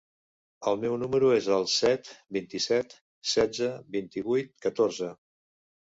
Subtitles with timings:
[0.71, 2.09] El meu número es el set,
[2.39, 2.97] vint-i-set,
[3.35, 5.13] setze, vint-i-vuit, catorze.